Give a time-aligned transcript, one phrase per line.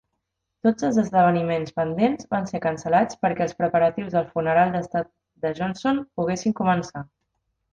[0.67, 5.13] Tots els esdeveniments pendents van ser cancel·lats perquè els preparatius del funeral d'estat
[5.45, 7.07] de Johnson poguessin començar.